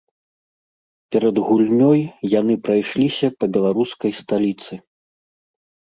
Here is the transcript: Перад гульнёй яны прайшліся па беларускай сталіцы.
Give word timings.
Перад 1.15 1.35
гульнёй 1.49 2.01
яны 2.39 2.53
прайшліся 2.69 3.27
па 3.43 3.53
беларускай 3.59 4.11
сталіцы. 4.21 4.73